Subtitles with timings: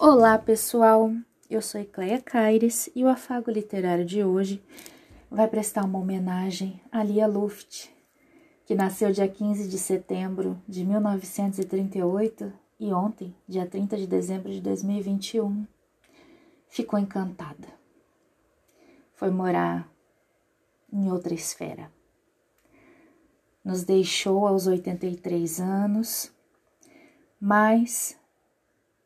[0.00, 1.10] Olá, pessoal!
[1.50, 4.62] Eu sou Ecleia Caires e o Afago Literário de hoje
[5.28, 7.90] vai prestar uma homenagem a Lia Luft,
[8.64, 14.60] que nasceu dia 15 de setembro de 1938 e ontem, dia 30 de dezembro de
[14.60, 15.66] 2021,
[16.68, 17.66] ficou encantada.
[19.16, 19.90] Foi morar
[20.92, 21.90] em outra esfera.
[23.64, 26.32] Nos deixou aos 83 anos,
[27.40, 28.17] mas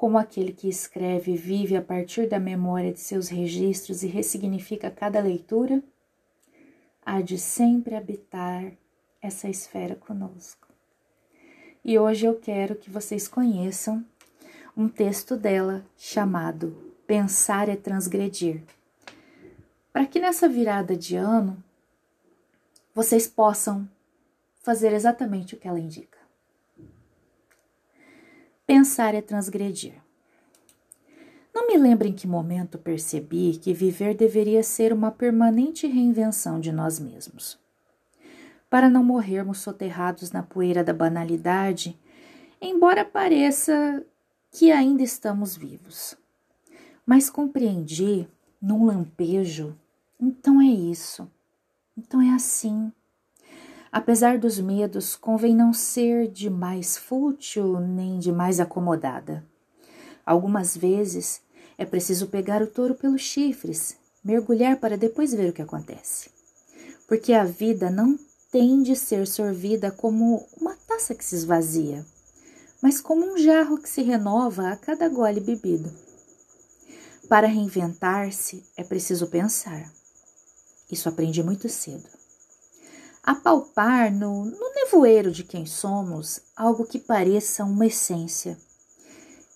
[0.00, 5.20] como aquele que escreve vive a partir da memória de seus registros e ressignifica cada
[5.20, 5.82] leitura,
[7.04, 8.72] há de sempre habitar
[9.20, 10.68] essa esfera conosco.
[11.84, 14.02] E hoje eu quero que vocês conheçam
[14.74, 18.62] um texto dela chamado Pensar é Transgredir.
[19.92, 21.62] Para que nessa virada de ano
[22.94, 23.86] vocês possam
[24.62, 26.19] fazer exatamente o que ela indica.
[28.70, 29.94] Pensar é transgredir.
[31.52, 36.70] Não me lembro em que momento percebi que viver deveria ser uma permanente reinvenção de
[36.70, 37.58] nós mesmos.
[38.70, 41.98] Para não morrermos soterrados na poeira da banalidade,
[42.62, 44.06] embora pareça
[44.52, 46.16] que ainda estamos vivos.
[47.04, 48.28] Mas compreendi,
[48.62, 49.76] num lampejo,
[50.20, 51.28] então é isso,
[51.98, 52.92] então é assim.
[53.92, 59.44] Apesar dos medos, convém não ser demais fútil nem demais acomodada.
[60.24, 61.40] Algumas vezes
[61.76, 66.30] é preciso pegar o touro pelos chifres, mergulhar para depois ver o que acontece.
[67.08, 68.16] Porque a vida não
[68.52, 72.06] tem de ser sorvida como uma taça que se esvazia,
[72.80, 75.92] mas como um jarro que se renova a cada gole bebido.
[77.28, 79.92] Para reinventar-se é preciso pensar.
[80.88, 82.19] Isso aprendi muito cedo
[83.22, 88.58] apalpar no, no nevoeiro de quem somos algo que pareça uma essência.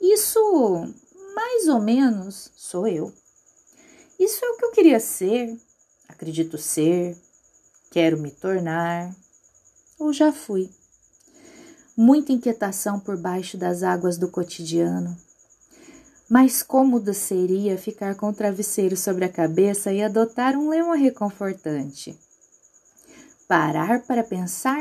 [0.00, 0.40] Isso,
[1.34, 3.12] mais ou menos, sou eu.
[4.18, 5.56] Isso é o que eu queria ser,
[6.08, 7.16] acredito ser,
[7.90, 9.14] quero me tornar,
[9.98, 10.70] ou já fui.
[11.96, 15.16] Muita inquietação por baixo das águas do cotidiano.
[16.28, 22.18] Mais cômodo seria ficar com o travesseiro sobre a cabeça e adotar um lema reconfortante
[23.52, 24.80] parar para pensar,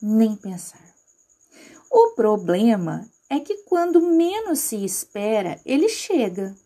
[0.00, 0.80] nem pensar.
[1.90, 6.56] O problema é que quando menos se espera, ele chega.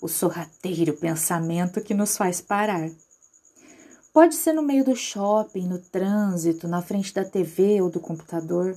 [0.00, 2.90] O sorrateiro pensamento que nos faz parar.
[4.12, 8.76] Pode ser no meio do shopping, no trânsito, na frente da TV ou do computador,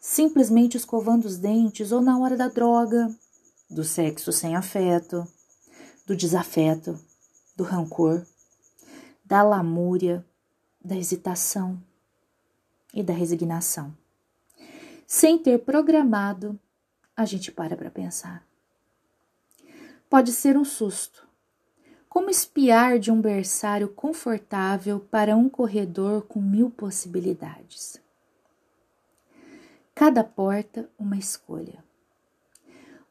[0.00, 3.14] simplesmente escovando os dentes ou na hora da droga,
[3.70, 5.24] do sexo sem afeto,
[6.04, 6.98] do desafeto,
[7.54, 8.26] do rancor,
[9.24, 10.26] da lamúria,
[10.84, 11.82] da hesitação
[12.92, 13.96] e da resignação.
[15.06, 16.58] Sem ter programado,
[17.16, 18.46] a gente para para pensar.
[20.10, 21.26] Pode ser um susto,
[22.08, 28.00] como espiar de um berçário confortável para um corredor com mil possibilidades.
[29.94, 31.82] Cada porta, uma escolha.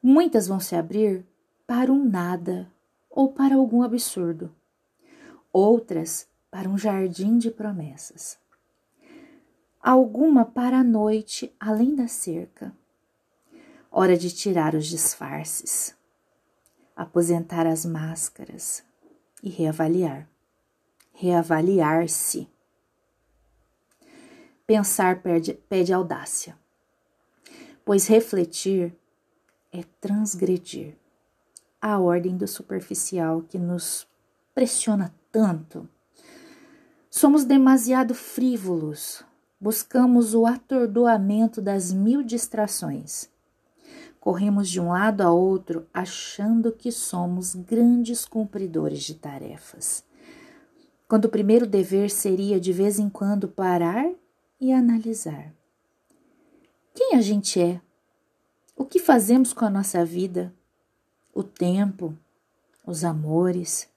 [0.01, 1.25] Muitas vão se abrir
[1.65, 2.69] para um nada
[3.09, 4.53] ou para algum absurdo.
[5.51, 8.37] Outras para um jardim de promessas.
[9.81, 12.71] Alguma para a noite além da cerca.
[13.89, 15.95] Hora de tirar os disfarces,
[16.95, 18.83] aposentar as máscaras
[19.41, 20.29] e reavaliar.
[21.11, 22.47] Reavaliar-se.
[24.67, 26.55] Pensar pede, pede audácia,
[27.83, 28.95] pois refletir
[29.71, 30.95] é transgredir
[31.81, 34.07] a ordem do superficial que nos
[34.53, 35.89] pressiona tanto
[37.15, 39.23] Somos demasiado frívolos,
[39.61, 43.29] buscamos o atordoamento das mil distrações.
[44.19, 50.03] Corremos de um lado a outro achando que somos grandes cumpridores de tarefas,
[51.07, 54.09] quando o primeiro dever seria de vez em quando parar
[54.59, 55.53] e analisar.
[56.95, 57.79] Quem a gente é?
[58.75, 60.51] O que fazemos com a nossa vida?
[61.31, 62.17] O tempo,
[62.83, 63.87] os amores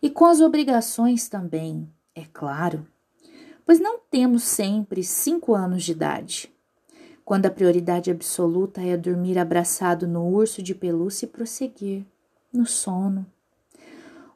[0.00, 2.86] e com as obrigações também é claro,
[3.64, 6.52] pois não temos sempre cinco anos de idade,
[7.24, 12.04] quando a prioridade absoluta é dormir abraçado no urso de pelúcia e prosseguir
[12.52, 13.26] no sono.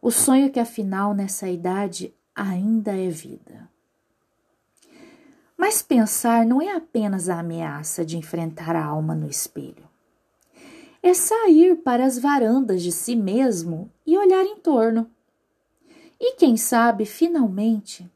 [0.00, 3.68] O sonho que afinal nessa idade ainda é vida.
[5.56, 9.84] Mas pensar não é apenas a ameaça de enfrentar a alma no espelho.
[11.02, 15.10] É sair para as varandas de si mesmo e olhar em torno
[16.18, 18.10] e, quem sabe, finalmente,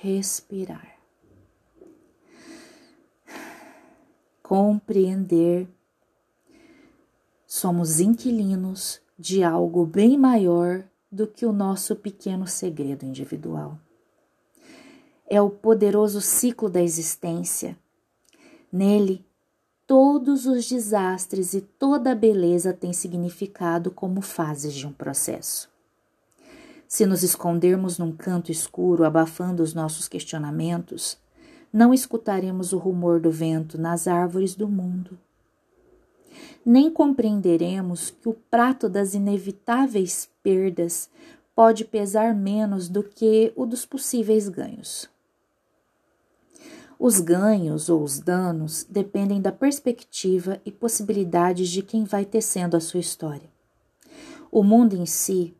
[0.00, 0.96] respirar.
[4.42, 5.68] Compreender
[7.46, 13.78] somos inquilinos de algo bem maior do que o nosso pequeno segredo individual.
[15.26, 17.76] É o poderoso ciclo da existência.
[18.72, 19.24] Nele,
[19.86, 25.70] todos os desastres e toda a beleza têm significado como fases de um processo.
[26.88, 31.18] Se nos escondermos num canto escuro, abafando os nossos questionamentos,
[31.70, 35.18] não escutaremos o rumor do vento nas árvores do mundo.
[36.64, 41.10] Nem compreenderemos que o prato das inevitáveis perdas
[41.54, 45.10] pode pesar menos do que o dos possíveis ganhos.
[46.98, 52.80] Os ganhos ou os danos dependem da perspectiva e possibilidades de quem vai tecendo a
[52.80, 53.50] sua história.
[54.50, 55.54] O mundo em si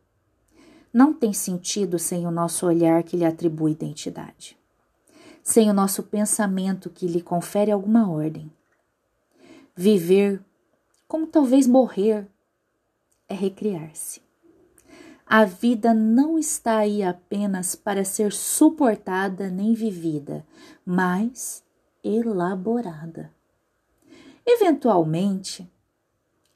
[0.91, 4.57] não tem sentido sem o nosso olhar que lhe atribui identidade,
[5.43, 8.51] sem o nosso pensamento que lhe confere alguma ordem.
[9.75, 10.43] Viver,
[11.07, 12.27] como talvez morrer,
[13.27, 14.21] é recriar-se.
[15.25, 20.43] A vida não está aí apenas para ser suportada nem vivida,
[20.83, 21.63] mas
[22.03, 23.31] elaborada.
[24.43, 25.71] Eventualmente,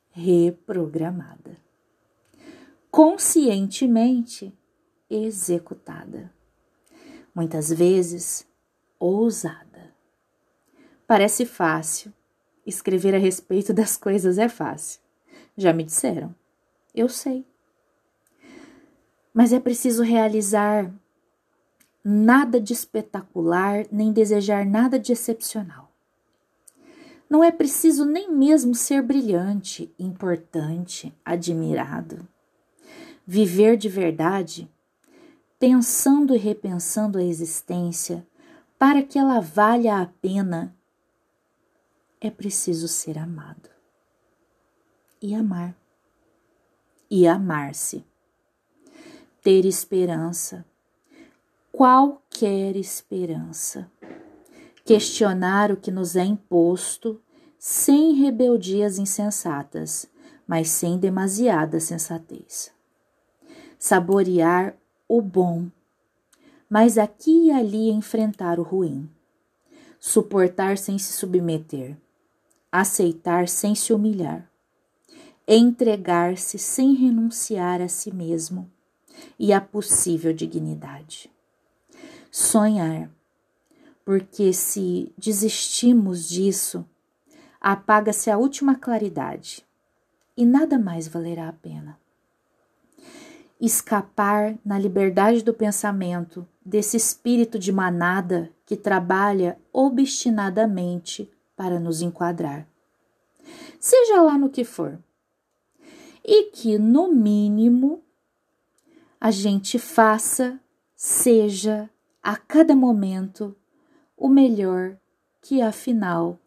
[0.09, 1.63] reprogramada
[2.93, 4.53] conscientemente
[5.09, 6.31] executada.
[7.33, 8.47] Muitas vezes,
[8.99, 9.95] ousada.
[11.07, 12.13] Parece fácil.
[12.63, 15.01] Escrever a respeito das coisas é fácil.
[15.57, 16.35] Já me disseram.
[16.93, 17.43] Eu sei.
[19.33, 20.93] Mas é preciso realizar
[22.03, 25.91] nada de espetacular, nem desejar nada de excepcional.
[27.27, 32.31] Não é preciso nem mesmo ser brilhante, importante, admirado
[33.25, 34.69] viver de verdade,
[35.57, 38.27] pensando e repensando a existência,
[38.77, 40.75] para que ela valha a pena,
[42.19, 43.69] é preciso ser amado.
[45.21, 45.75] E amar.
[47.09, 48.05] E amar-se.
[49.41, 50.65] Ter esperança.
[51.71, 53.89] Qualquer esperança.
[54.83, 57.21] Questionar o que nos é imposto
[57.57, 60.05] sem rebeldias insensatas,
[60.45, 62.72] mas sem demasiada sensatez
[63.83, 64.77] saborear
[65.09, 65.69] o bom,
[66.69, 69.09] mas aqui e ali enfrentar o ruim,
[69.99, 71.97] suportar sem se submeter,
[72.71, 74.49] aceitar sem se humilhar,
[75.45, 78.71] entregar-se sem renunciar a si mesmo
[79.37, 81.29] e à possível dignidade.
[82.31, 83.11] Sonhar,
[84.05, 86.85] porque se desistimos disso,
[87.59, 89.61] apaga-se a última claridade
[90.37, 92.01] e nada mais valerá a pena
[93.65, 102.67] escapar na liberdade do pensamento desse espírito de manada que trabalha obstinadamente para nos enquadrar.
[103.79, 104.99] Seja lá no que for.
[106.25, 108.03] E que, no mínimo,
[109.19, 110.59] a gente faça,
[110.93, 111.89] seja
[112.21, 113.55] a cada momento
[114.17, 114.97] o melhor
[115.41, 116.37] que afinal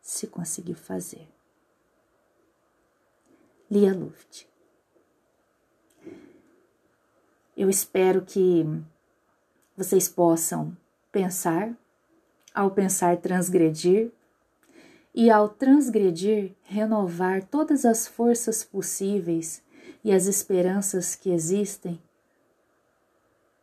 [0.00, 1.28] se conseguiu fazer.
[3.70, 4.51] Lia Luft
[7.62, 8.66] Eu espero que
[9.76, 10.76] vocês possam
[11.12, 11.72] pensar,
[12.52, 14.10] ao pensar, transgredir,
[15.14, 19.62] e ao transgredir, renovar todas as forças possíveis
[20.02, 22.02] e as esperanças que existem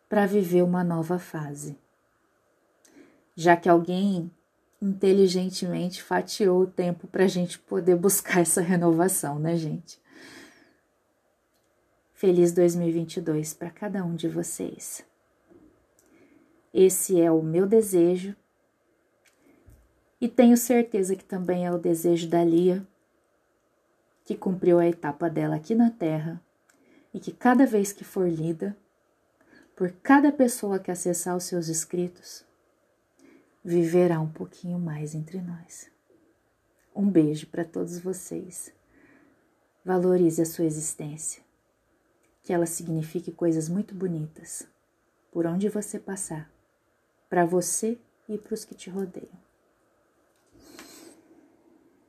[0.07, 1.77] para viver uma nova fase.
[3.35, 4.31] Já que alguém
[4.81, 9.99] inteligentemente fatiou o tempo para a gente poder buscar essa renovação, né, gente?
[12.19, 15.05] Feliz 2022 para cada um de vocês.
[16.73, 18.35] Esse é o meu desejo
[20.19, 22.85] e tenho certeza que também é o desejo da Lia,
[24.25, 26.43] que cumpriu a etapa dela aqui na Terra
[27.13, 28.75] e que cada vez que for lida,
[29.73, 32.43] por cada pessoa que acessar os seus escritos,
[33.63, 35.89] viverá um pouquinho mais entre nós.
[36.93, 38.73] Um beijo para todos vocês.
[39.85, 41.47] Valorize a sua existência
[42.49, 44.67] que ela signifique coisas muito bonitas
[45.31, 46.51] por onde você passar,
[47.29, 47.95] para você
[48.27, 49.48] e para os que te rodeiam.